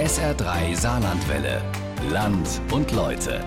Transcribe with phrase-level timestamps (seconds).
[0.00, 1.60] SR3 Saarlandwelle.
[2.10, 3.44] Land und Leute.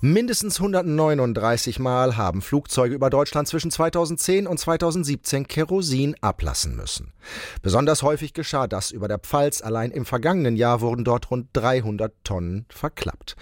[0.00, 7.12] Mindestens 139 Mal haben Flugzeuge über Deutschland zwischen 2010 und 2017 Kerosin ablassen müssen.
[7.60, 9.60] Besonders häufig geschah das über der Pfalz.
[9.60, 13.36] Allein im vergangenen Jahr wurden dort rund 300 Tonnen verklappt.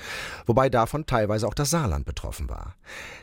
[0.47, 2.75] Wobei davon teilweise auch das Saarland betroffen war.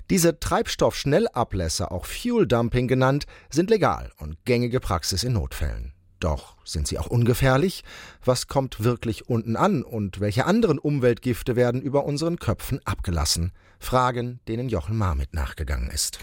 [0.10, 5.95] Diese Treibstoffschnellablässe, auch Fuel Dumping genannt, sind legal und gängige Praxis in Notfällen.
[6.20, 7.84] Doch sind sie auch ungefährlich?
[8.24, 13.52] Was kommt wirklich unten an und welche anderen Umweltgifte werden über unseren Köpfen abgelassen?
[13.80, 16.20] Fragen, denen Jochen Marmit nachgegangen ist.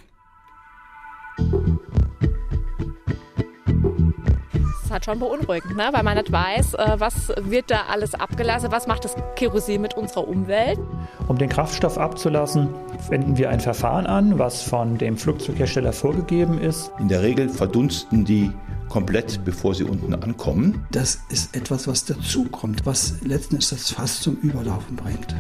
[4.63, 5.89] Das ist halt schon beunruhigend, ne?
[5.93, 9.95] weil man nicht weiß, äh, was wird da alles abgelassen, was macht das Kerosin mit
[9.95, 10.79] unserer Umwelt.
[11.29, 12.69] Um den Kraftstoff abzulassen,
[13.09, 16.91] wenden wir ein Verfahren an, was von dem Flugzeughersteller vorgegeben ist.
[16.99, 18.51] In der Regel verdunsten die
[18.93, 20.87] komplett, bevor sie unten ankommen.
[20.91, 25.35] Das ist etwas, was dazukommt, was letztendlich das Fass zum Überlaufen bringt.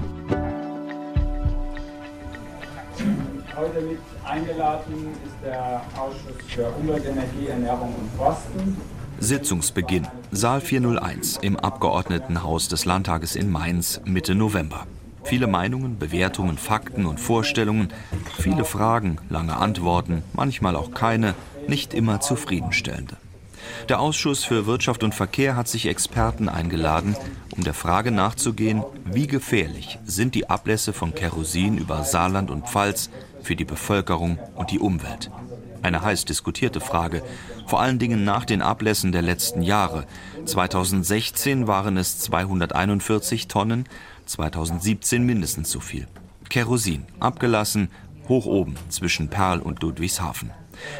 [3.54, 4.94] Heute mit eingeladen
[5.26, 8.76] ist der Ausschuss für Umwelt, Energie, Ernährung und Forsten.
[9.20, 14.86] Sitzungsbeginn, Saal 401 im Abgeordnetenhaus des Landtages in Mainz Mitte November.
[15.24, 17.92] Viele Meinungen, Bewertungen, Fakten und Vorstellungen,
[18.38, 21.34] viele Fragen, lange Antworten, manchmal auch keine,
[21.68, 23.18] nicht immer zufriedenstellende.
[23.88, 27.16] Der Ausschuss für Wirtschaft und Verkehr hat sich Experten eingeladen,
[27.50, 33.10] um der Frage nachzugehen, wie gefährlich sind die Ablässe von Kerosin über Saarland und Pfalz
[33.42, 35.30] für die Bevölkerung und die Umwelt.
[35.82, 37.24] Eine heiß diskutierte Frage,
[37.66, 40.06] vor allen Dingen nach den Ablässen der letzten Jahre.
[40.44, 43.86] 2016 waren es 241 Tonnen,
[44.26, 46.06] 2017 mindestens so viel.
[46.48, 47.90] Kerosin, abgelassen,
[48.28, 50.52] hoch oben zwischen Perl und Ludwigshafen.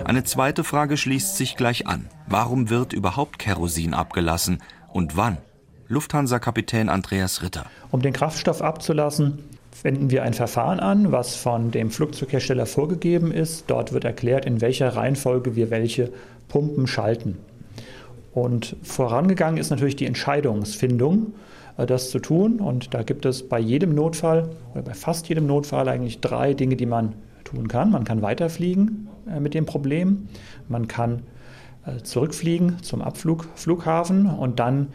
[0.05, 2.08] Eine zweite Frage schließt sich gleich an.
[2.27, 5.38] Warum wird überhaupt Kerosin abgelassen und wann?
[5.88, 7.66] Lufthansa-Kapitän Andreas Ritter.
[7.91, 9.38] Um den Kraftstoff abzulassen,
[9.82, 13.65] wenden wir ein Verfahren an, was von dem Flugzeughersteller vorgegeben ist.
[13.69, 16.10] Dort wird erklärt, in welcher Reihenfolge wir welche
[16.49, 17.38] Pumpen schalten.
[18.32, 21.34] Und vorangegangen ist natürlich die Entscheidungsfindung,
[21.76, 22.60] äh, das zu tun.
[22.60, 26.76] Und da gibt es bei jedem Notfall oder bei fast jedem Notfall eigentlich drei Dinge,
[26.76, 27.14] die man
[27.52, 27.90] tun kann.
[27.90, 30.28] Man kann weiterfliegen äh, mit dem Problem,
[30.68, 31.22] man kann
[31.86, 34.88] äh, zurückfliegen zum Abflugflughafen und dann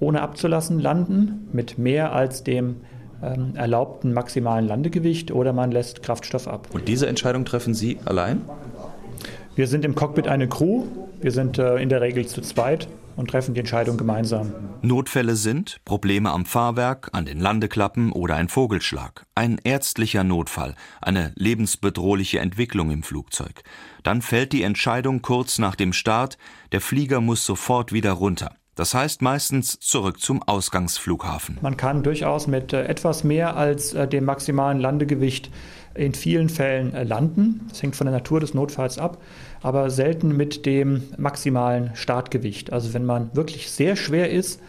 [0.00, 2.76] ohne abzulassen landen mit mehr als dem
[3.22, 6.68] ähm, erlaubten maximalen Landegewicht oder man lässt Kraftstoff ab.
[6.72, 8.40] Und diese Entscheidung treffen Sie allein?
[9.54, 10.84] Wir sind im Cockpit eine Crew.
[11.20, 14.52] Wir sind äh, in der Regel zu zweit und treffen die Entscheidung gemeinsam.
[14.82, 21.32] Notfälle sind Probleme am Fahrwerk, an den Landeklappen oder ein Vogelschlag, ein ärztlicher Notfall, eine
[21.36, 23.62] lebensbedrohliche Entwicklung im Flugzeug.
[24.02, 26.38] Dann fällt die Entscheidung kurz nach dem Start,
[26.72, 28.56] der Flieger muss sofort wieder runter.
[28.74, 31.58] Das heißt meistens zurück zum Ausgangsflughafen.
[31.60, 35.50] Man kann durchaus mit äh, etwas mehr als äh, dem maximalen Landegewicht
[35.94, 37.66] in vielen Fällen äh, landen.
[37.68, 39.18] Das hängt von der Natur des Notfalls ab,
[39.62, 42.72] aber selten mit dem maximalen Startgewicht.
[42.72, 44.60] Also wenn man wirklich sehr schwer ist,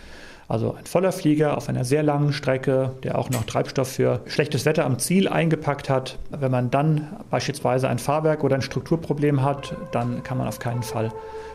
[0.48, 4.66] also ein voller Flieger auf einer sehr langen Strecke, der auch noch Treibstoff für schlechtes
[4.66, 6.20] Wetter am Ziel eingepackt hat.
[6.30, 10.84] Wenn man dann beispielsweise ein Fahrwerk oder ein Strukturproblem hat, dann kann man auf keinen
[10.84, 11.12] Fall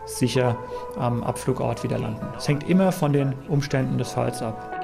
[0.07, 0.57] sicher
[0.97, 2.27] am Abflugort wieder landen.
[2.37, 4.75] Es hängt immer von den Umständen des Falls ab.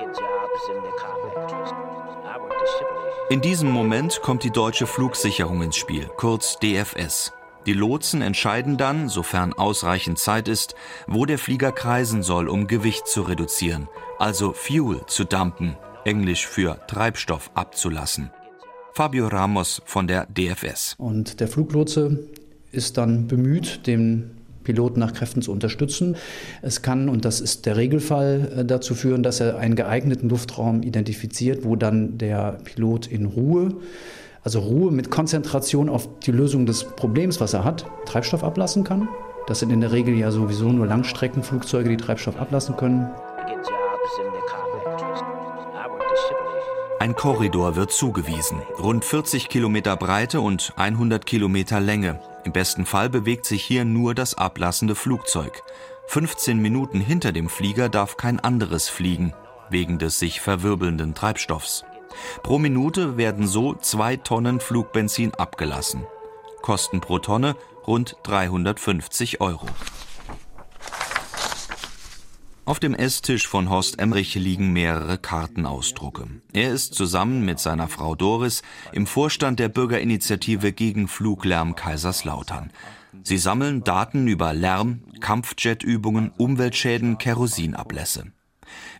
[3.31, 7.33] In diesem Moment kommt die deutsche Flugsicherung ins Spiel, kurz DFS.
[7.67, 10.75] Die Lotsen entscheiden dann, sofern ausreichend Zeit ist,
[11.07, 13.89] wo der Flieger kreisen soll, um Gewicht zu reduzieren,
[14.19, 18.31] also Fuel zu dumpen, englisch für Treibstoff abzulassen.
[18.93, 20.95] Fabio Ramos von der DFS.
[20.99, 22.29] Und der Fluglotse
[22.71, 24.33] ist dann bemüht, den
[24.63, 26.17] Piloten nach Kräften zu unterstützen.
[26.61, 30.83] Es kann, und das ist der Regelfall, äh, dazu führen, dass er einen geeigneten Luftraum
[30.83, 33.77] identifiziert, wo dann der Pilot in Ruhe,
[34.45, 39.09] also Ruhe mit Konzentration auf die Lösung des Problems, was er hat, Treibstoff ablassen kann.
[39.47, 43.11] Das sind in der Regel ja sowieso nur Langstreckenflugzeuge, die Treibstoff ablassen können.
[47.01, 52.21] Ein Korridor wird zugewiesen, rund 40 Kilometer Breite und 100 Kilometer Länge.
[52.45, 55.63] Im besten Fall bewegt sich hier nur das ablassende Flugzeug.
[56.07, 59.35] 15 Minuten hinter dem Flieger darf kein anderes fliegen,
[59.71, 61.85] wegen des sich verwirbelnden Treibstoffs.
[62.43, 66.07] Pro Minute werden so zwei Tonnen Flugbenzin abgelassen.
[66.63, 67.57] Kosten pro Tonne
[67.87, 69.67] rund 350 Euro.
[72.67, 76.27] Auf dem Esstisch von Horst Emrich liegen mehrere Kartenausdrucke.
[76.55, 78.63] Er ist zusammen mit seiner Frau Doris
[78.93, 82.71] im Vorstand der Bürgerinitiative gegen Fluglärm Kaiserslautern.
[83.23, 88.33] Sie sammeln Daten über Lärm, Kampfjetübungen, Umweltschäden, Kerosinablässe.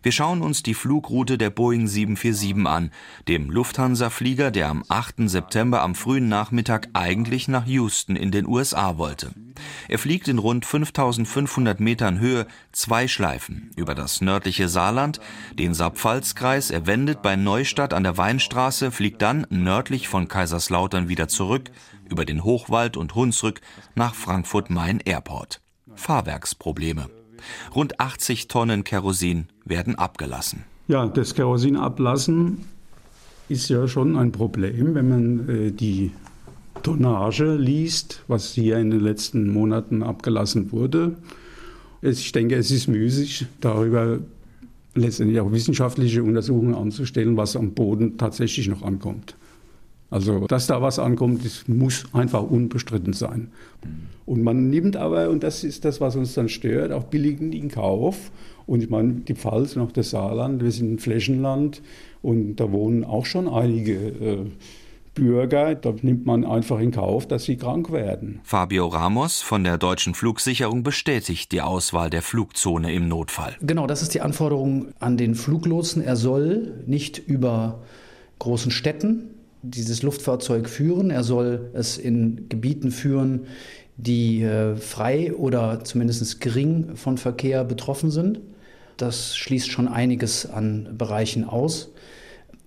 [0.05, 2.91] Wir schauen uns die Flugroute der Boeing 747 an,
[3.27, 5.27] dem Lufthansa-Flieger, der am 8.
[5.27, 9.31] September am frühen Nachmittag eigentlich nach Houston in den USA wollte.
[9.87, 15.19] Er fliegt in rund 5500 Metern Höhe zwei Schleifen über das nördliche Saarland,
[15.57, 21.27] den Saarpfalzkreis, er wendet bei Neustadt an der Weinstraße, fliegt dann nördlich von Kaiserslautern wieder
[21.27, 21.71] zurück,
[22.11, 23.59] über den Hochwald und Hunsrück
[23.95, 25.61] nach Frankfurt-Main Airport.
[25.95, 27.09] Fahrwerksprobleme.
[27.73, 30.63] Rund 80 Tonnen Kerosin werden abgelassen.
[30.87, 32.59] Ja, das Kerosin ablassen
[33.49, 36.11] ist ja schon ein Problem, wenn man äh, die
[36.83, 41.15] Tonnage liest, was hier in den letzten Monaten abgelassen wurde.
[42.01, 44.19] Ich denke, es ist müßig, darüber
[44.93, 49.35] letztendlich auch wissenschaftliche Untersuchungen anzustellen, was am Boden tatsächlich noch ankommt.
[50.15, 53.51] Also, dass da was ankommt, das muss einfach unbestritten sein.
[54.25, 57.67] Und man nimmt aber, und das ist das, was uns dann stört, auch billigend in
[57.67, 58.31] Kauf.
[58.65, 61.81] Und ich meine, die Pfalz und auch das Saarland, wir sind ein Flächenland
[62.21, 64.45] und da wohnen auch schon einige äh,
[65.15, 65.75] Bürger.
[65.75, 68.39] Da nimmt man einfach in Kauf, dass sie krank werden.
[68.43, 73.57] Fabio Ramos von der Deutschen Flugsicherung bestätigt die Auswahl der Flugzone im Notfall.
[73.59, 76.01] Genau, das ist die Anforderung an den Fluglotsen.
[76.01, 77.83] Er soll nicht über
[78.39, 79.34] großen Städten
[79.69, 81.09] dieses Luftfahrzeug führen.
[81.09, 83.47] Er soll es in Gebieten führen,
[83.97, 88.41] die äh, frei oder zumindest gering von Verkehr betroffen sind.
[88.97, 91.91] Das schließt schon einiges an Bereichen aus.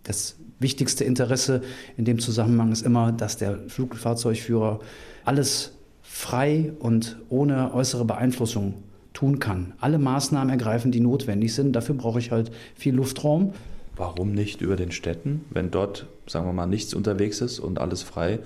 [0.02, 1.62] Das wichtigste Interesse
[1.96, 4.80] in dem Zusammenhang ist immer, dass der Flugfahrzeugführer
[5.24, 5.72] alles
[6.02, 8.74] frei und ohne äußere Beeinflussung
[9.12, 9.74] tun kann.
[9.80, 11.72] Alle Maßnahmen ergreifen, die notwendig sind.
[11.72, 13.52] Dafür brauche ich halt viel Luftraum.
[13.96, 15.44] Warum nicht über den Städten?
[15.50, 18.40] Wenn dort, sagen wir mal, nichts unterwegs ist und alles frei,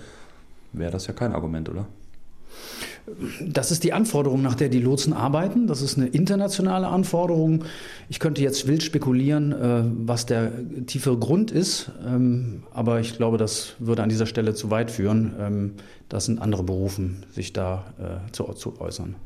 [0.72, 1.86] wäre das ja kein Argument, oder?
[3.44, 5.66] Das ist die Anforderung, nach der die Lotsen arbeiten.
[5.66, 7.64] Das ist eine internationale Anforderung.
[8.08, 10.52] Ich könnte jetzt wild spekulieren, äh, was der
[10.86, 15.34] tiefere Grund ist, ähm, aber ich glaube, das würde an dieser Stelle zu weit führen.
[15.40, 15.72] Ähm,
[16.08, 19.16] das sind andere Berufen, sich da äh, zu, zu äußern.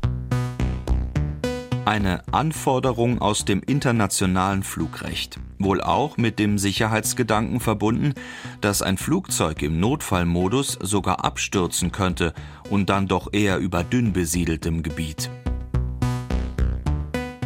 [1.86, 5.38] Eine Anforderung aus dem internationalen Flugrecht.
[5.60, 8.14] Wohl auch mit dem Sicherheitsgedanken verbunden,
[8.60, 12.34] dass ein Flugzeug im Notfallmodus sogar abstürzen könnte
[12.70, 15.30] und dann doch eher über dünn besiedeltem Gebiet.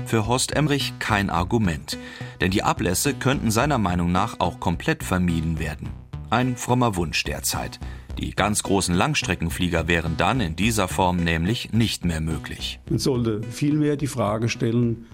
[0.06, 1.98] Für Horst Emrich kein Argument,
[2.40, 5.90] denn die Ablässe könnten seiner Meinung nach auch komplett vermieden werden.
[6.30, 7.78] Ein frommer Wunsch derzeit.
[8.18, 12.80] Die ganz großen Langstreckenflieger wären dann in dieser Form nämlich nicht mehr möglich.
[12.88, 15.06] Man sollte vielmehr die Frage stellen,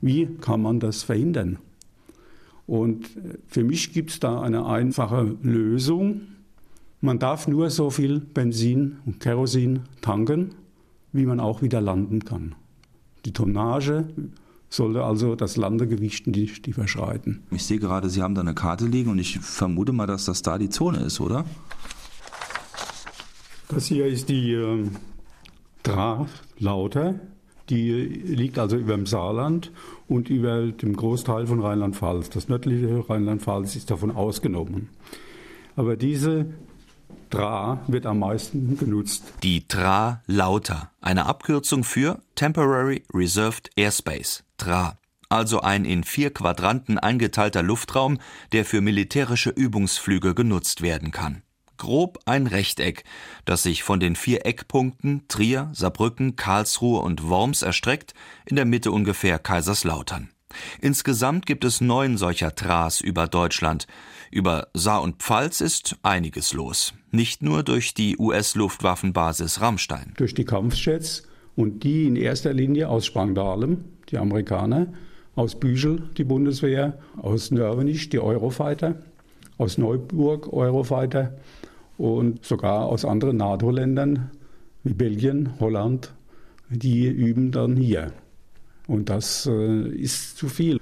[0.00, 1.58] wie kann man das verhindern?
[2.66, 3.06] Und
[3.46, 6.22] für mich gibt es da eine einfache Lösung.
[7.00, 10.54] Man darf nur so viel Benzin und Kerosin tanken,
[11.12, 12.54] wie man auch wieder landen kann.
[13.26, 14.06] Die Tonnage
[14.70, 17.42] sollte also das Landegewicht nicht überschreiten.
[17.50, 20.42] Ich sehe gerade, Sie haben da eine Karte liegen und ich vermute mal, dass das
[20.42, 21.44] da die Zone ist, oder?
[23.74, 24.88] Das hier ist die äh,
[25.82, 27.16] Dralauter.
[27.70, 29.72] Die liegt also über dem Saarland
[30.06, 32.30] und über dem Großteil von Rheinland-Pfalz.
[32.30, 34.90] Das nördliche Rheinland-Pfalz ist davon ausgenommen.
[35.74, 36.46] Aber diese
[37.30, 39.24] TRA wird am meisten genutzt.
[39.42, 44.98] Die TRA Lauter, eine Abkürzung für Temporary Reserved Airspace, TRA.
[45.28, 48.18] Also ein in vier Quadranten eingeteilter Luftraum,
[48.52, 51.42] der für militärische Übungsflüge genutzt werden kann
[51.76, 53.04] grob ein Rechteck,
[53.44, 58.14] das sich von den vier Eckpunkten Trier, Saarbrücken, Karlsruhe und Worms erstreckt,
[58.46, 60.30] in der Mitte ungefähr Kaiserslautern.
[60.80, 63.86] Insgesamt gibt es neun solcher Tras über Deutschland.
[64.30, 66.94] Über Saar und Pfalz ist einiges los.
[67.10, 70.12] Nicht nur durch die US-Luftwaffenbasis Rammstein.
[70.16, 74.88] Durch die Kampfjets und die in erster Linie aus Spangdahlem, die Amerikaner,
[75.36, 78.96] aus Büchel, die Bundeswehr, aus Nörvenich, die Eurofighter,
[79.58, 81.34] aus Neuburg, Eurofighter
[81.98, 84.30] und sogar aus anderen NATO-Ländern
[84.82, 86.12] wie Belgien, Holland,
[86.68, 88.12] die üben dann hier.
[88.86, 90.80] Und das äh, ist zu viel.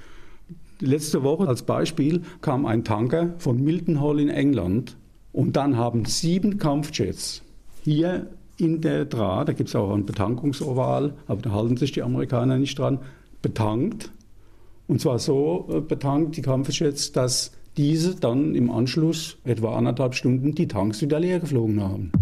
[0.80, 4.96] Letzte Woche als Beispiel kam ein Tanker von Milton in England
[5.32, 7.42] und dann haben sieben Kampfjets
[7.82, 8.28] hier
[8.58, 12.58] in der Draht, da gibt es auch ein Betankungsoval, aber da halten sich die Amerikaner
[12.58, 12.98] nicht dran,
[13.40, 14.10] betankt.
[14.86, 20.54] Und zwar so äh, betankt die Kampfjets, dass diese dann im Anschluss etwa anderthalb Stunden
[20.54, 22.12] die Tanks wieder leer geflogen haben.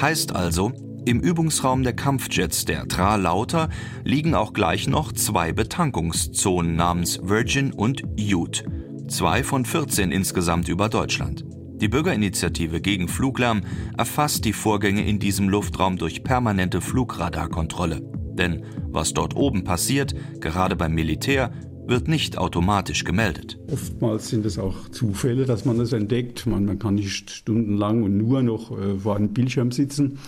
[0.00, 0.72] Heißt also,
[1.04, 3.68] im Übungsraum der Kampfjets der Tra Lauter
[4.04, 8.64] liegen auch gleich noch zwei Betankungszonen namens Virgin und Ute.
[9.08, 11.44] Zwei von 14 insgesamt über Deutschland.
[11.80, 13.62] Die Bürgerinitiative gegen Fluglärm
[13.98, 18.21] erfasst die Vorgänge in diesem Luftraum durch permanente Flugradarkontrolle.
[18.34, 21.52] Denn was dort oben passiert, gerade beim Militär,
[21.86, 23.58] wird nicht automatisch gemeldet.
[23.70, 26.46] Oftmals sind es auch Zufälle, dass man das entdeckt.
[26.46, 30.18] Man, man kann nicht stundenlang und nur noch äh, vor einem Bildschirm sitzen.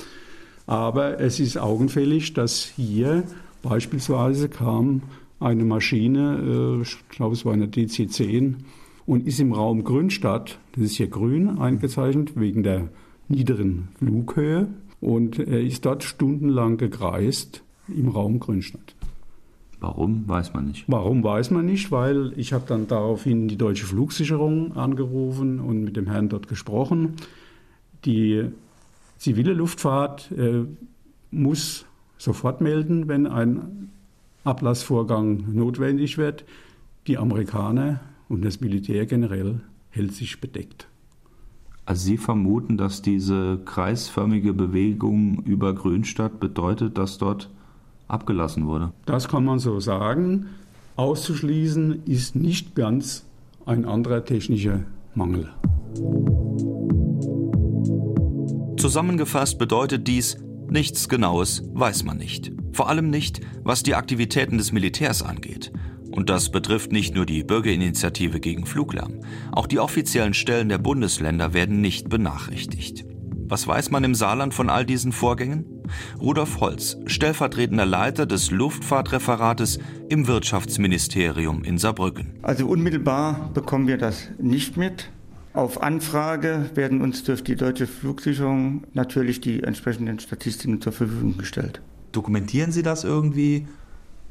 [0.67, 3.25] Aber es ist augenfällig, dass hier
[3.63, 5.03] beispielsweise kam
[5.41, 8.55] eine Maschine, äh, ich glaube es war eine DC-10,
[9.07, 12.89] und ist im Raum Grünstadt, das ist hier grün eingezeichnet, wegen der
[13.29, 14.69] niederen Flughöhe.
[15.01, 18.95] Und er ist dort stundenlang gekreist im Raum Grünstadt.
[19.81, 20.85] Warum, weiß man nicht.
[20.89, 25.97] Warum, weiß man nicht, weil ich habe dann daraufhin die deutsche Flugsicherung angerufen und mit
[25.97, 27.17] dem Herrn dort gesprochen.
[28.05, 28.45] Die
[29.19, 30.65] zivile Luftfahrt äh,
[31.31, 31.85] muss
[32.17, 33.91] sofort melden, wenn ein
[34.45, 36.45] Ablassvorgang notwendig wird.
[37.07, 39.61] Die Amerikaner und das Militär generell
[39.91, 40.89] hält sich bedeckt.
[41.87, 47.51] Also Sie vermuten, dass diese kreisförmige Bewegung über Grünstadt bedeutet, dass dort
[48.09, 48.93] abgelassen wurde.
[49.07, 50.47] Das kann man so sagen.
[50.97, 53.25] Auszuschließen ist nicht ganz
[53.67, 54.81] ein anderer technischer
[55.15, 55.49] Mangel.
[58.79, 60.37] Zusammengefasst bedeutet dies,
[60.69, 62.53] nichts Genaues weiß man nicht.
[62.73, 65.73] Vor allem nicht, was die Aktivitäten des Militärs angeht.
[66.11, 69.21] Und das betrifft nicht nur die Bürgerinitiative gegen Fluglärm.
[69.53, 73.05] Auch die offiziellen Stellen der Bundesländer werden nicht benachrichtigt.
[73.49, 75.74] Was weiß man im Saarland von all diesen Vorgängen?
[76.21, 82.33] Rudolf Holz, stellvertretender Leiter des Luftfahrtreferates im Wirtschaftsministerium in Saarbrücken.
[82.43, 85.11] Also unmittelbar bekommen wir das nicht mit.
[85.53, 91.81] Auf Anfrage werden uns durch die deutsche Flugsicherung natürlich die entsprechenden Statistiken zur Verfügung gestellt.
[92.11, 93.67] Dokumentieren Sie das irgendwie?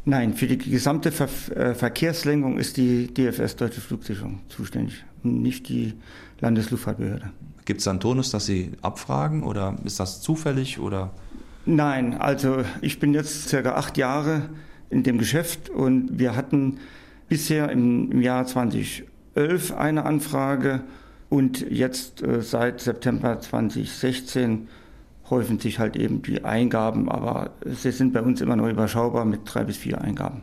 [0.06, 5.94] Nein, für die gesamte Ver äh, Verkehrslenkung ist die DFS Deutsche Flugsicherung zuständig, nicht die
[6.42, 7.32] Landesluftfahrtbehörde.
[7.64, 11.12] Gibt es einen Tonus, dass Sie abfragen oder ist das zufällig oder?
[11.66, 14.50] Nein, also ich bin jetzt circa acht Jahre
[14.90, 16.80] in dem Geschäft und wir hatten
[17.30, 20.82] bisher im, im Jahr 2011 eine Anfrage
[21.30, 24.68] und jetzt äh, seit September 2016
[25.30, 29.42] häufen sich halt eben die Eingaben, aber sie sind bei uns immer noch überschaubar mit
[29.46, 30.42] drei bis vier Eingaben.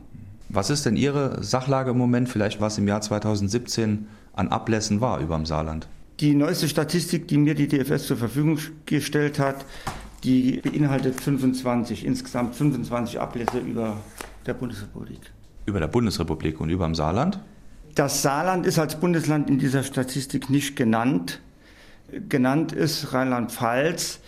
[0.48, 5.20] Was ist denn Ihre Sachlage im Moment, vielleicht was im Jahr 2017 an Ablässen war
[5.20, 5.86] über dem Saarland?
[6.18, 9.64] Die neueste Statistik, die mir die DFS zur Verfügung gestellt hat,
[10.24, 13.96] die beinhaltet 25, insgesamt 25 Ablässe über
[14.46, 15.20] der Bundesrepublik.
[15.66, 17.40] Über der Bundesrepublik und über dem Saarland?
[17.94, 21.40] Das Saarland ist als Bundesland in dieser Statistik nicht genannt.
[22.28, 24.20] Genannt ist Rheinland-Pfalz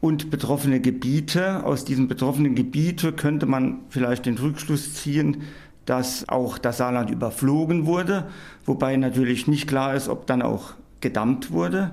[0.00, 1.64] und betroffene Gebiete.
[1.64, 5.42] Aus diesen betroffenen Gebieten könnte man vielleicht den Rückschluss ziehen,
[5.86, 8.26] dass auch das Saarland überflogen wurde,
[8.64, 11.92] wobei natürlich nicht klar ist, ob dann auch gedammt wurde.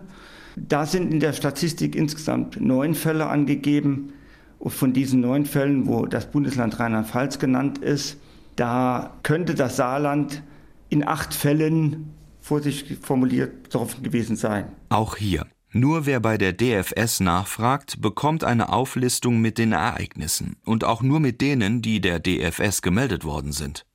[0.68, 4.14] Da sind in der Statistik insgesamt neun Fälle angegeben.
[4.60, 8.18] Und von diesen neun Fällen, wo das Bundesland Rheinland-Pfalz genannt ist,
[8.56, 10.44] da könnte das Saarland
[10.90, 14.66] in acht Fällen vorsichtig formuliert betroffen gewesen sein.
[14.90, 15.48] Auch hier.
[15.72, 21.20] Nur wer bei der DFS nachfragt, bekommt eine Auflistung mit den Ereignissen und auch nur
[21.20, 23.86] mit denen, die der DFS gemeldet worden sind.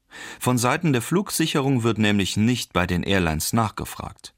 [0.40, 4.32] Von Seiten der Flugsicherung wird nämlich nicht bei den Airlines nachgefragt.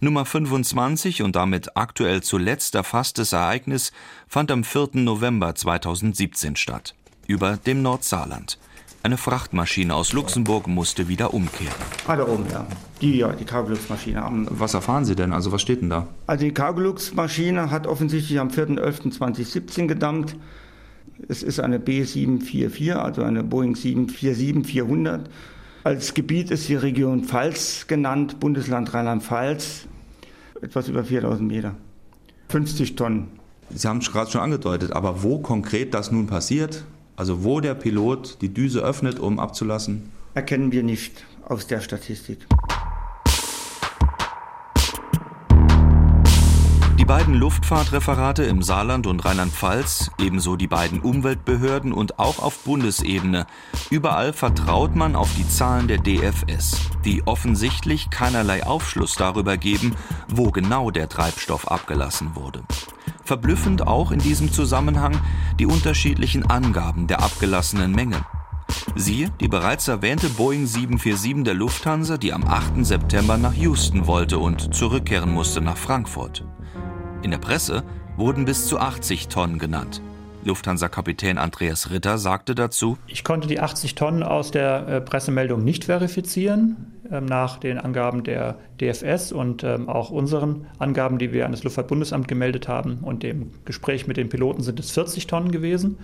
[0.00, 3.92] Nummer 25 und damit aktuell zuletzt erfasstes Ereignis
[4.28, 4.90] fand am 4.
[4.94, 6.94] November 2017 statt.
[7.26, 8.58] Über dem Nordsaarland.
[9.02, 11.72] Eine Frachtmaschine aus Luxemburg musste wieder umkehren.
[12.06, 12.66] Ah, da oben, ja.
[13.00, 14.22] Die, ja, die Cargolux-Maschine.
[14.50, 15.32] Was erfahren Sie denn?
[15.32, 16.06] Also was steht denn da?
[16.26, 20.36] Also die Cargolux-Maschine hat offensichtlich am 4.11.2017 gedammt.
[21.28, 25.20] Es ist eine B744, also eine Boeing 747-400.
[25.82, 29.86] Als Gebiet ist die Region Pfalz genannt, Bundesland Rheinland-Pfalz,
[30.60, 31.74] etwas über 4000 Meter.
[32.50, 33.28] 50 Tonnen.
[33.70, 36.84] Sie haben es gerade schon angedeutet, aber wo konkret das nun passiert,
[37.16, 40.10] also wo der Pilot die Düse öffnet, um abzulassen?
[40.34, 42.46] Erkennen wir nicht aus der Statistik.
[47.10, 53.48] Beiden Luftfahrtreferate im Saarland und Rheinland-Pfalz, ebenso die beiden Umweltbehörden und auch auf Bundesebene.
[53.90, 59.96] Überall vertraut man auf die Zahlen der DFS, die offensichtlich keinerlei Aufschluss darüber geben,
[60.28, 62.62] wo genau der Treibstoff abgelassen wurde.
[63.24, 65.20] Verblüffend auch in diesem Zusammenhang
[65.58, 68.24] die unterschiedlichen Angaben der abgelassenen Menge.
[68.94, 72.86] Siehe die bereits erwähnte Boeing 747 der Lufthansa, die am 8.
[72.86, 76.44] September nach Houston wollte und zurückkehren musste nach Frankfurt.
[77.22, 77.82] In der Presse
[78.16, 80.00] wurden bis zu 80 Tonnen genannt.
[80.44, 85.84] Lufthansa-Kapitän Andreas Ritter sagte dazu: Ich konnte die 80 Tonnen aus der äh, Pressemeldung nicht
[85.84, 87.00] verifizieren.
[87.10, 91.64] ähm, nach den Angaben der DFS und ähm, auch unseren Angaben, die wir an das
[91.64, 95.98] Luftfahrtbundesamt gemeldet haben und dem Gespräch mit den Piloten sind es 40 Tonnen gewesen,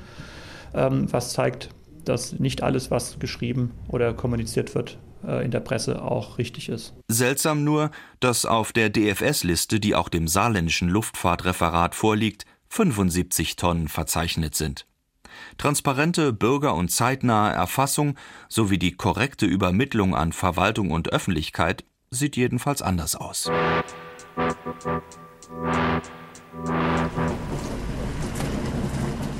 [0.74, 1.70] ähm, was zeigt,
[2.04, 6.94] dass nicht alles, was geschrieben oder kommuniziert wird, in der Presse auch richtig ist.
[7.08, 7.90] Seltsam nur,
[8.20, 14.86] dass auf der DFS-Liste, die auch dem saarländischen Luftfahrtreferat vorliegt, 75 Tonnen verzeichnet sind.
[15.58, 18.16] Transparente, bürger- und zeitnahe Erfassung
[18.48, 23.50] sowie die korrekte Übermittlung an Verwaltung und Öffentlichkeit sieht jedenfalls anders aus.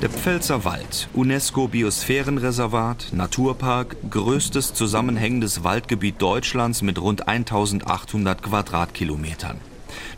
[0.03, 9.57] Der Pfälzer Wald, UNESCO-Biosphärenreservat, Naturpark, größtes zusammenhängendes Waldgebiet Deutschlands mit rund 1800 Quadratkilometern.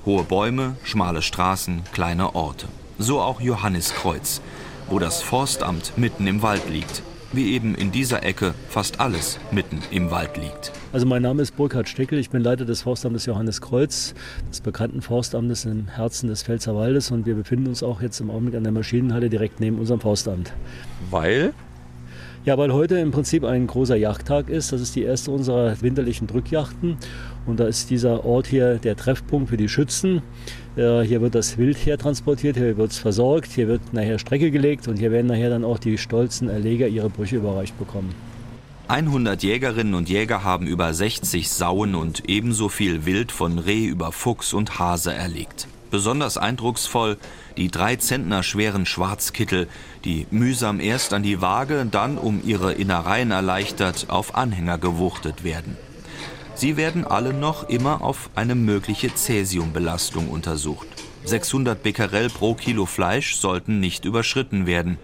[0.06, 2.68] Hohe Bäume, schmale Straßen, kleine Orte.
[2.98, 4.42] So auch Johanniskreuz,
[4.90, 7.02] wo das Forstamt mitten im Wald liegt.
[7.32, 10.72] Wie eben in dieser Ecke fast alles mitten im Wald liegt.
[10.92, 14.16] Also mein Name ist Burkhard Steckel, ich bin Leiter des Forstamtes Johannes Kreuz,
[14.50, 18.56] des bekannten Forstamtes im Herzen des Pfälzerwaldes und wir befinden uns auch jetzt im Augenblick
[18.56, 20.54] an der Maschinenhalle direkt neben unserem Forstamt.
[21.12, 21.54] Weil?
[22.46, 24.72] Ja, weil heute im Prinzip ein großer Jagdtag ist.
[24.72, 26.98] Das ist die erste unserer winterlichen Drückjachten.
[27.46, 30.22] Und da ist dieser Ort hier der Treffpunkt für die Schützen.
[30.76, 34.88] Äh, hier wird das Wild hertransportiert, hier wird es versorgt, hier wird nachher Strecke gelegt
[34.88, 38.14] und hier werden nachher dann auch die stolzen Erleger ihre Brüche überreicht bekommen.
[38.88, 44.12] 100 Jägerinnen und Jäger haben über 60 Sauen und ebenso viel Wild von Reh über
[44.12, 45.68] Fuchs und Hase erlegt.
[45.92, 47.18] Besonders eindrucksvoll
[47.58, 49.68] die drei Zentner schweren Schwarzkittel,
[50.06, 55.78] die mühsam erst an die Waage, dann, um ihre Innereien erleichtert, auf Anhänger gewuchtet werden.
[56.60, 60.88] Sie werden alle noch immer auf eine mögliche Cäsiumbelastung untersucht.
[61.24, 64.98] 600 Becquerel pro Kilo Fleisch sollten nicht überschritten werden.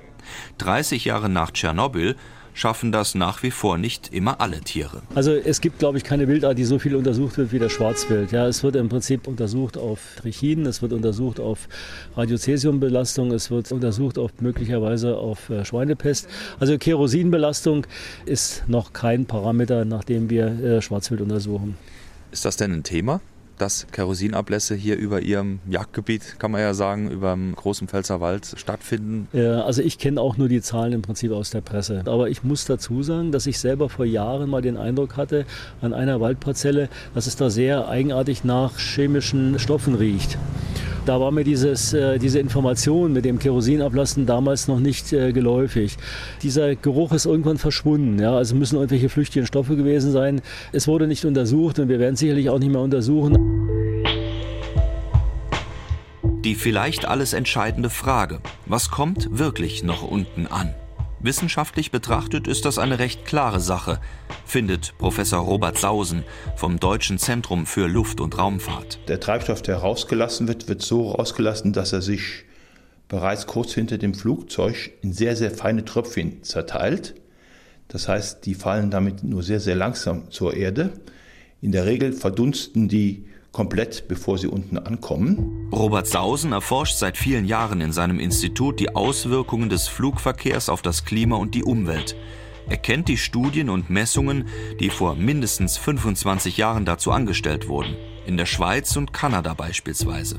[0.58, 2.18] 30 Jahre nach Tschernobyl
[2.56, 5.04] schaffen das nach wie vor nicht immer alle Tiere.
[5.14, 8.32] Also es gibt, glaube ich, keine Wildart, die so viel untersucht wird wie der Schwarzwild.
[8.32, 11.68] Ja, es wird im Prinzip untersucht auf Trichinen, es wird untersucht auf
[12.16, 16.28] Radiocesiumbelastung, es wird untersucht auf möglicherweise auf äh, Schweinepest.
[16.60, 17.86] Also Kerosinbelastung
[18.26, 21.78] ist noch kein Parameter, nach dem wir äh, Schwarzwild untersuchen.
[22.32, 23.20] Ist das denn ein Thema?
[23.58, 29.28] Dass Kerosinablässe hier über ihrem Jagdgebiet, kann man ja sagen, über dem großen Pfälzerwald stattfinden?
[29.34, 32.04] Also ich kenne auch nur die Zahlen im Prinzip aus der Presse.
[32.06, 35.46] Aber ich muss dazu sagen, dass ich selber vor Jahren mal den Eindruck hatte,
[35.82, 40.38] an einer Waldparzelle, dass es da sehr eigenartig nach chemischen Stoffen riecht.
[41.06, 45.98] Da war mir dieses, äh, diese Information mit dem Kerosinablassen damals noch nicht äh, geläufig.
[46.42, 48.20] Dieser Geruch ist irgendwann verschwunden.
[48.20, 48.36] Ja?
[48.36, 50.42] Also müssen irgendwelche flüchtigen Stoffe gewesen sein.
[50.72, 53.38] Es wurde nicht untersucht und wir werden sicherlich auch nicht mehr untersuchen.
[56.44, 60.74] Die vielleicht alles entscheidende Frage, was kommt wirklich noch unten an?
[61.26, 64.00] Wissenschaftlich betrachtet ist das eine recht klare Sache,
[64.46, 66.24] findet Professor Robert Sausen
[66.56, 69.00] vom Deutschen Zentrum für Luft- und Raumfahrt.
[69.08, 72.44] Der Treibstoff, der rausgelassen wird, wird so rausgelassen, dass er sich
[73.08, 77.16] bereits kurz hinter dem Flugzeug in sehr, sehr feine Tröpfchen zerteilt.
[77.88, 80.94] Das heißt, die fallen damit nur sehr, sehr langsam zur Erde.
[81.60, 83.26] In der Regel verdunsten die
[83.56, 85.70] komplett, bevor sie unten ankommen.
[85.72, 91.06] Robert Sausen erforscht seit vielen Jahren in seinem Institut die Auswirkungen des Flugverkehrs auf das
[91.06, 92.18] Klima und die Umwelt.
[92.68, 94.50] Er kennt die Studien und Messungen,
[94.82, 97.96] die vor mindestens 25 Jahren dazu angestellt wurden.
[98.26, 100.38] In der Schweiz und Kanada beispielsweise.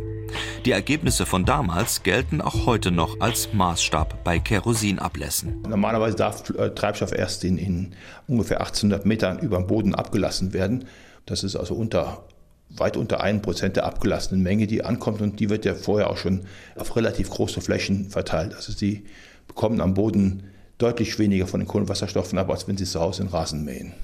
[0.67, 5.63] Die Ergebnisse von damals gelten auch heute noch als Maßstab bei Kerosinablässen.
[5.67, 7.95] Normalerweise darf äh, Treibstoff erst in, in
[8.27, 10.85] ungefähr 1800 Metern über dem Boden abgelassen werden.
[11.25, 12.25] Das ist also unter
[12.71, 16.17] weit unter einem Prozent der abgelassenen Menge, die ankommt und die wird ja vorher auch
[16.17, 16.43] schon
[16.77, 18.55] auf relativ große Flächen verteilt.
[18.55, 19.05] Also sie
[19.47, 20.45] bekommen am Boden
[20.79, 23.95] deutlich weniger von den Kohlenwasserstoffen ab, als wenn sie zu Hause in Rasen mähen.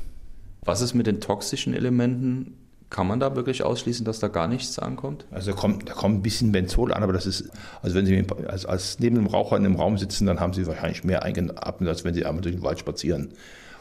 [0.64, 2.57] Was ist mit den toxischen Elementen?
[2.88, 5.25] Kann man da wirklich ausschließen, dass da gar nichts ankommt?
[5.31, 7.48] Also da kommt, da kommt ein bisschen Benzol an, aber das ist,
[7.81, 10.66] also wenn Sie als, als neben dem Raucher in einem Raum sitzen, dann haben Sie
[10.66, 13.33] wahrscheinlich mehr eingeatmet, als wenn Sie einmal durch den Wald spazieren,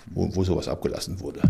[0.08, 1.42] wo, wo sowas abgelassen wurde.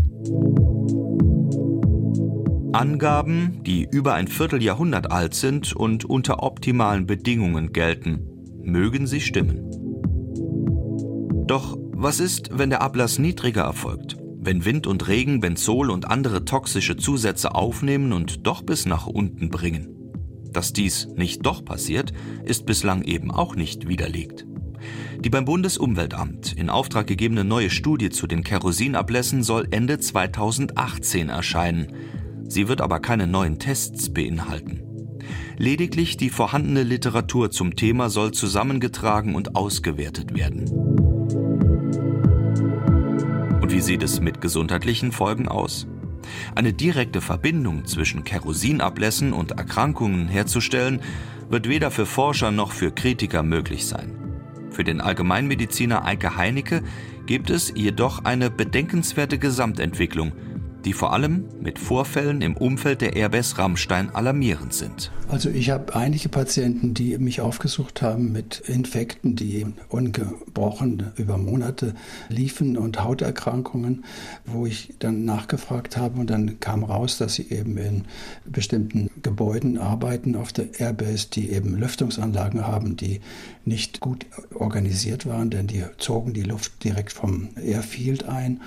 [2.73, 8.27] Angaben, die über ein Vierteljahrhundert alt sind und unter optimalen Bedingungen gelten.
[8.63, 9.67] Mögen sie stimmen.
[11.47, 14.15] Doch was ist, wenn der Ablass niedriger erfolgt?
[14.39, 19.49] Wenn Wind und Regen Benzol und andere toxische Zusätze aufnehmen und doch bis nach unten
[19.49, 19.89] bringen?
[20.51, 22.13] Dass dies nicht doch passiert,
[22.45, 24.45] ist bislang eben auch nicht widerlegt.
[25.19, 31.93] Die beim Bundesumweltamt in Auftrag gegebene neue Studie zu den Kerosinablässen soll Ende 2018 erscheinen.
[32.51, 34.81] Sie wird aber keine neuen Tests beinhalten.
[35.57, 40.67] Lediglich die vorhandene Literatur zum Thema soll zusammengetragen und ausgewertet werden.
[43.61, 45.87] Und wie sieht es mit gesundheitlichen Folgen aus?
[46.53, 50.99] Eine direkte Verbindung zwischen Kerosinablässen und Erkrankungen herzustellen,
[51.49, 54.17] wird weder für Forscher noch für Kritiker möglich sein.
[54.71, 56.83] Für den Allgemeinmediziner Eike Heinecke
[57.25, 60.33] gibt es jedoch eine bedenkenswerte Gesamtentwicklung,
[60.86, 65.12] die vor allem mit Vorfällen im Umfeld der Airbus Rammstein alarmierend sind.
[65.28, 71.94] Also ich habe einige Patienten, die mich aufgesucht haben mit Infekten, die ungebrochen über Monate
[72.28, 74.04] liefen und Hauterkrankungen,
[74.46, 78.04] wo ich dann nachgefragt habe und dann kam raus, dass sie eben in
[78.46, 83.22] bestimmten Gebäuden arbeiten auf der Airbase, die eben Lüftungsanlagen haben, die
[83.63, 88.60] nicht gut organisiert waren, denn die zogen die Luft direkt vom Airfield ein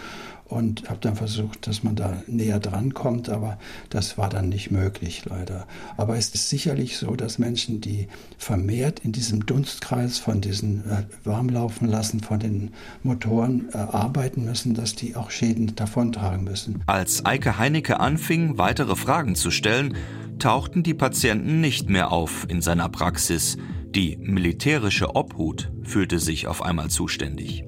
[0.47, 3.59] und habe dann versucht, dass man da näher dran kommt, aber
[3.91, 5.67] das war dann nicht möglich leider.
[5.97, 11.05] Aber es ist sicherlich so, dass Menschen, die vermehrt in diesem Dunstkreis von diesen äh,
[11.25, 12.71] warmlaufen lassen, von den
[13.03, 16.83] Motoren äh, arbeiten müssen, dass die auch Schäden davontragen müssen.
[16.87, 19.97] Als Eike Heinecke anfing, weitere Fragen zu stellen,
[20.39, 23.57] tauchten die Patienten nicht mehr auf in seiner Praxis.
[23.95, 27.65] Die militärische Obhut fühlte sich auf einmal zuständig.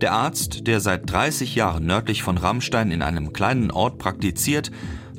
[0.00, 4.70] Der Arzt, der seit 30 Jahren nördlich von Rammstein in einem kleinen Ort praktiziert,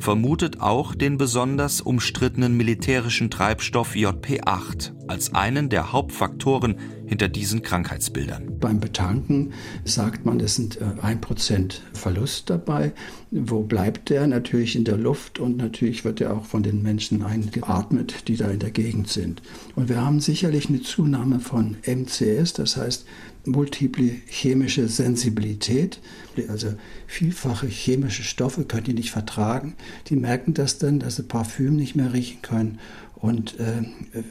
[0.02, 8.58] vermutet auch den besonders umstrittenen militärischen Treibstoff JP8 als einen der Hauptfaktoren hinter diesen Krankheitsbildern.
[8.60, 9.52] Beim Betanken
[9.84, 12.94] sagt man, es sind äh, ein Prozent Verlust dabei.
[13.32, 14.28] Wo bleibt der?
[14.28, 18.48] Natürlich in der Luft und natürlich wird er auch von den Menschen eingeatmet, die da
[18.48, 19.42] in der Gegend sind.
[19.76, 23.06] Und wir haben sicherlich eine Zunahme von MCS, das heißt
[23.46, 26.00] multiple chemische Sensibilität,
[26.48, 26.74] also
[27.08, 29.76] vielfache chemische Stoffe können die nicht vertragen.
[30.08, 32.80] Die merken das dann, dass sie Parfüm nicht mehr riechen können
[33.16, 33.84] und äh,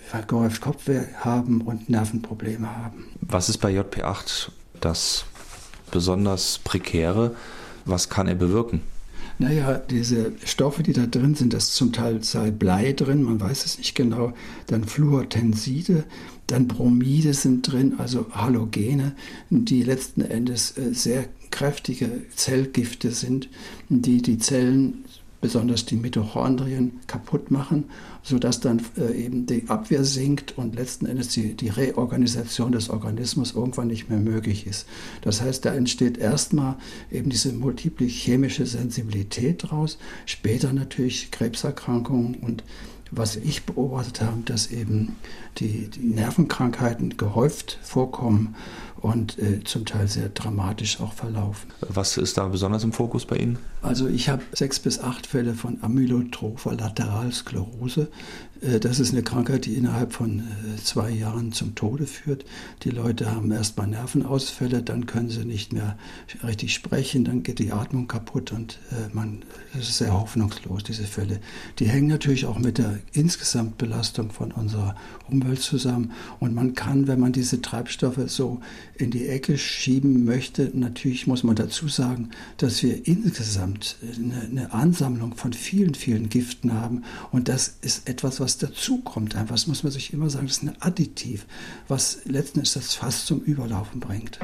[0.06, 3.06] vergehäuft Kopfweh haben und Nervenprobleme haben.
[3.20, 5.24] Was ist bei JP8 das
[5.90, 7.34] besonders prekäre?
[7.84, 8.80] Was kann er bewirken?
[9.38, 13.64] Naja, diese Stoffe, die da drin sind, das zum Teil sei Blei drin, man weiß
[13.64, 14.34] es nicht genau,
[14.66, 16.04] dann Fluortenside,
[16.50, 19.12] dann Bromide sind drin, also Halogene,
[19.50, 23.48] die letzten Endes äh, sehr kräftige Zellgifte sind,
[23.88, 25.04] die die Zellen
[25.40, 27.84] besonders die Mitochondrien kaputt machen,
[28.22, 33.54] sodass dann äh, eben die Abwehr sinkt und letzten Endes die, die Reorganisation des Organismus
[33.54, 34.86] irgendwann nicht mehr möglich ist.
[35.22, 36.76] Das heißt, da entsteht erstmal
[37.10, 42.62] eben diese multiple chemische Sensibilität draus, später natürlich Krebserkrankungen und
[43.10, 45.16] was ich beobachtet habe, dass eben
[45.58, 48.54] die, die Nervenkrankheiten gehäuft vorkommen
[49.00, 51.70] und äh, zum Teil sehr dramatisch auch verlaufen.
[51.80, 53.58] Was ist da besonders im Fokus bei Ihnen?
[53.82, 58.08] Also ich habe sechs bis acht Fälle von Amyotropher Lateralsklerose.
[58.60, 62.44] Äh, das ist eine Krankheit, die innerhalb von äh, zwei Jahren zum Tode führt.
[62.82, 65.96] Die Leute haben erstmal Nervenausfälle, dann können sie nicht mehr
[66.44, 71.04] richtig sprechen, dann geht die Atmung kaputt und äh, man das ist sehr hoffnungslos, diese
[71.04, 71.40] Fälle.
[71.78, 74.96] Die hängen natürlich auch mit der Insgesamtbelastung von unserer
[75.28, 76.12] Umwelt zusammen.
[76.40, 78.60] Und man kann, wenn man diese Treibstoffe so
[78.96, 84.72] in die Ecke schieben möchte, natürlich muss man dazu sagen, dass wir insgesamt eine, eine
[84.72, 87.04] Ansammlung von vielen, vielen Giften haben.
[87.32, 89.36] Und das ist etwas, was dazukommt.
[89.36, 91.46] Einfach, das muss man sich immer sagen, das ist ein Additiv,
[91.88, 94.38] was letzten Endes das fast zum Überlaufen bringt.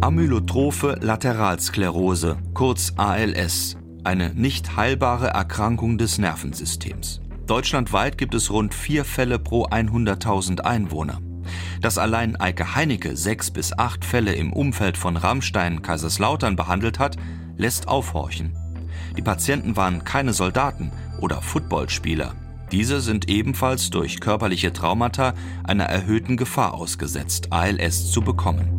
[0.00, 7.20] Amyotrophe Lateralsklerose, kurz ALS, eine nicht heilbare Erkrankung des Nervensystems.
[7.46, 11.20] Deutschlandweit gibt es rund vier Fälle pro 100.000 Einwohner.
[11.82, 17.16] Dass allein Eike Heinecke sechs bis acht Fälle im Umfeld von Rammstein Kaiserslautern behandelt hat,
[17.56, 18.56] lässt aufhorchen.
[19.16, 22.34] Die Patienten waren keine Soldaten oder Footballspieler.
[22.70, 28.78] Diese sind ebenfalls durch körperliche Traumata einer erhöhten Gefahr ausgesetzt, ALS zu bekommen.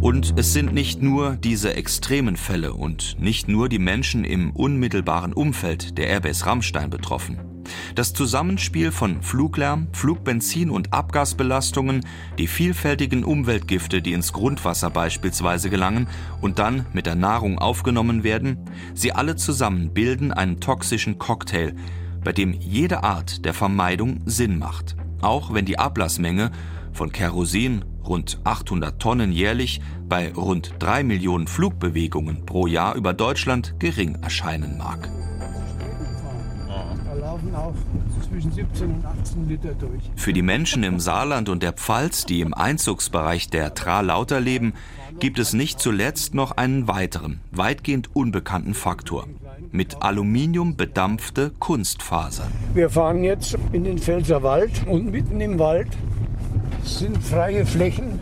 [0.00, 5.32] Und es sind nicht nur diese extremen Fälle und nicht nur die Menschen im unmittelbaren
[5.32, 7.51] Umfeld der Airbase Rammstein betroffen.
[7.94, 12.06] Das Zusammenspiel von Fluglärm, Flugbenzin und Abgasbelastungen,
[12.38, 16.08] die vielfältigen Umweltgifte, die ins Grundwasser beispielsweise gelangen
[16.40, 18.58] und dann mit der Nahrung aufgenommen werden,
[18.94, 21.74] sie alle zusammen bilden einen toxischen Cocktail,
[22.24, 26.50] bei dem jede Art der Vermeidung Sinn macht, auch wenn die Ablassmenge
[26.92, 33.74] von Kerosin, rund 800 Tonnen jährlich, bei rund 3 Millionen Flugbewegungen pro Jahr über Deutschland
[33.78, 35.10] gering erscheinen mag.
[37.12, 37.74] Da laufen auch
[38.26, 40.02] zwischen 17 und 18 Liter durch.
[40.16, 44.72] Für die Menschen im Saarland und der Pfalz, die im Einzugsbereich der Tralauter leben,
[45.18, 49.26] gibt es nicht zuletzt noch einen weiteren, weitgehend unbekannten Faktor.
[49.72, 52.50] Mit Aluminium bedampfte Kunstfasern.
[52.72, 55.88] Wir fahren jetzt in den Pfälzerwald und mitten im Wald
[56.82, 58.18] sind freie Flächen,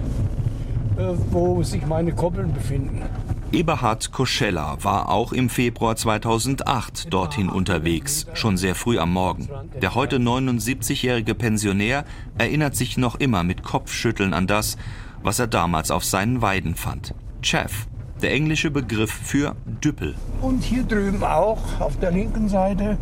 [0.97, 3.03] äh, wo sich meine Koppeln befinden.
[3.53, 9.49] Eberhard Koschella war auch im Februar 2008 dorthin unterwegs, schon sehr früh am Morgen.
[9.83, 12.05] Der heute 79-jährige Pensionär
[12.39, 14.77] erinnert sich noch immer mit Kopfschütteln an das,
[15.25, 17.13] was er damals auf seinen Weiden fand.
[17.43, 17.89] Chaff,
[18.23, 20.15] der englische Begriff für Düppel.
[20.41, 22.99] Und hier drüben auch, auf der linken Seite,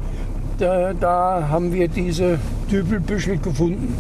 [0.57, 2.39] da, da haben wir diese
[2.71, 3.95] Düppelbüschel gefunden.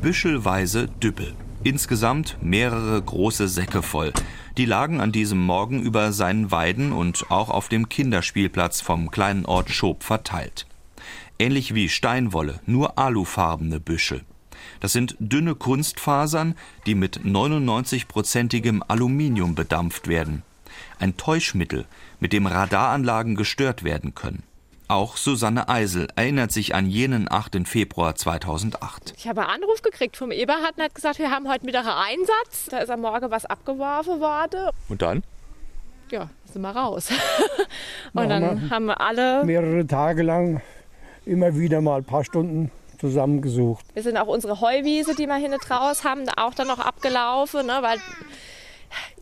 [0.00, 1.34] Büschelweise Düppel.
[1.64, 4.12] Insgesamt mehrere große Säcke voll.
[4.56, 9.46] Die lagen an diesem Morgen über seinen Weiden und auch auf dem Kinderspielplatz vom kleinen
[9.46, 10.66] Ort Schob verteilt.
[11.38, 14.22] Ähnlich wie Steinwolle, nur alufarbene Büschel.
[14.80, 20.42] Das sind dünne Kunstfasern, die mit 99-prozentigem Aluminium bedampft werden.
[20.98, 21.86] Ein Täuschmittel,
[22.18, 24.42] mit dem Radaranlagen gestört werden können.
[24.92, 27.66] Auch Susanne Eisel erinnert sich an jenen 8.
[27.66, 29.14] Februar 2008.
[29.16, 32.20] Ich habe einen Anruf gekriegt vom Eberhard und hat gesagt, wir haben heute Mittag einen
[32.20, 32.66] Einsatz.
[32.68, 34.68] Da ist am Morgen was abgeworfen worden.
[34.90, 35.22] Und dann?
[36.10, 37.08] Ja, sind wir raus.
[38.12, 40.60] und dann haben wir alle mehrere Tage lang
[41.24, 43.86] immer wieder mal ein paar Stunden zusammengesucht.
[43.94, 47.78] Wir sind auch unsere Heuwiese, die wir hier draus haben, auch dann noch abgelaufen, ne,
[47.80, 47.98] weil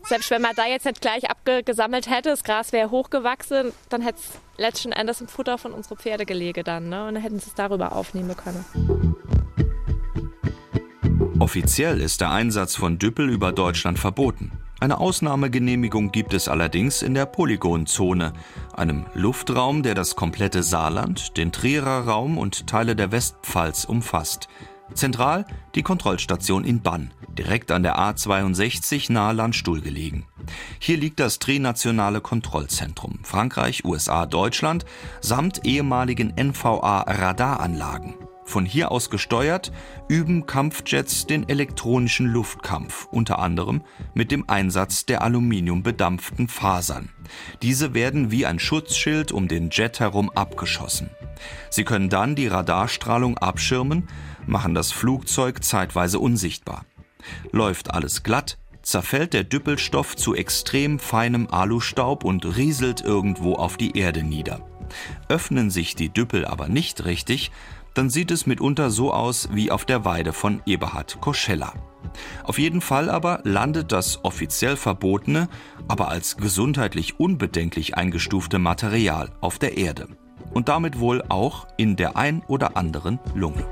[0.02, 4.18] selbst wenn man da jetzt nicht gleich abgesammelt hätte, das Gras wäre hochgewachsen, dann hätte
[4.18, 6.88] es letzten Endes im Futter von unseren Pferde gelegen dann.
[6.88, 7.06] Ne?
[7.09, 8.64] Und dann hätten sie es darüber aufnehmen können.
[11.38, 14.52] Offiziell ist der Einsatz von Düppel über Deutschland verboten.
[14.80, 18.33] Eine Ausnahmegenehmigung gibt es allerdings in der Polygonzone,
[18.74, 24.48] einem Luftraum, der das komplette Saarland, den Trierer Raum und Teile der Westpfalz umfasst.
[24.94, 30.26] Zentral die Kontrollstation in Bann, direkt an der A62 nahe Landstuhl gelegen.
[30.79, 34.85] Hier liegt das Trinationale Kontrollzentrum Frankreich, USA, Deutschland
[35.20, 38.14] samt ehemaligen NVA-Radaranlagen.
[38.50, 39.70] Von hier aus gesteuert
[40.09, 47.11] üben Kampfjets den elektronischen Luftkampf, unter anderem mit dem Einsatz der aluminiumbedampften Fasern.
[47.62, 51.11] Diese werden wie ein Schutzschild um den Jet herum abgeschossen.
[51.70, 54.09] Sie können dann die Radarstrahlung abschirmen,
[54.50, 56.84] machen das Flugzeug zeitweise unsichtbar.
[57.52, 63.96] Läuft alles glatt, zerfällt der Düppelstoff zu extrem feinem Alustaub und rieselt irgendwo auf die
[63.96, 64.66] Erde nieder.
[65.28, 67.50] Öffnen sich die Düppel aber nicht richtig,
[67.94, 71.74] dann sieht es mitunter so aus wie auf der Weide von Eberhard Koschella.
[72.44, 75.48] Auf jeden Fall aber landet das offiziell verbotene,
[75.88, 80.08] aber als gesundheitlich unbedenklich eingestufte Material auf der Erde.
[80.52, 83.66] Und damit wohl auch in der ein oder anderen Lunge.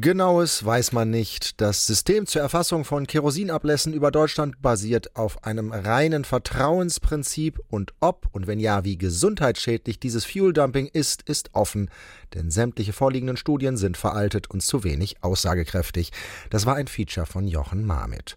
[0.00, 1.60] Genaues weiß man nicht.
[1.60, 8.26] Das System zur Erfassung von Kerosinablässen über Deutschland basiert auf einem reinen Vertrauensprinzip und ob
[8.32, 11.90] und wenn ja, wie gesundheitsschädlich dieses Fuel-Dumping ist, ist offen,
[12.34, 16.12] denn sämtliche vorliegenden Studien sind veraltet und zu wenig aussagekräftig.
[16.50, 18.24] Das war ein Feature von Jochen Marmit.